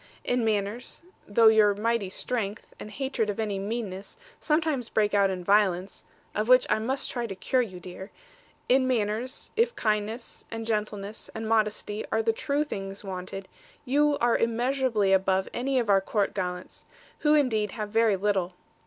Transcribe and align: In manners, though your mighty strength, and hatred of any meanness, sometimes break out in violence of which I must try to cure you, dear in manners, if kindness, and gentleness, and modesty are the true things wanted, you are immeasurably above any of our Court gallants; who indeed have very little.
In 0.23 0.43
manners, 0.43 1.03
though 1.27 1.45
your 1.47 1.75
mighty 1.75 2.09
strength, 2.09 2.73
and 2.79 2.89
hatred 2.89 3.29
of 3.29 3.39
any 3.39 3.59
meanness, 3.59 4.17
sometimes 4.39 4.89
break 4.89 5.13
out 5.13 5.29
in 5.29 5.43
violence 5.43 6.05
of 6.33 6.47
which 6.47 6.65
I 6.71 6.79
must 6.79 7.11
try 7.11 7.27
to 7.27 7.35
cure 7.35 7.61
you, 7.61 7.79
dear 7.79 8.09
in 8.67 8.87
manners, 8.87 9.51
if 9.55 9.75
kindness, 9.75 10.45
and 10.49 10.65
gentleness, 10.65 11.29
and 11.35 11.47
modesty 11.47 12.03
are 12.11 12.23
the 12.23 12.33
true 12.33 12.63
things 12.63 13.03
wanted, 13.03 13.47
you 13.85 14.17
are 14.19 14.35
immeasurably 14.35 15.13
above 15.13 15.47
any 15.53 15.77
of 15.77 15.87
our 15.87 16.01
Court 16.01 16.33
gallants; 16.33 16.87
who 17.19 17.35
indeed 17.35 17.73
have 17.73 17.89
very 17.89 18.15
little. 18.17 18.53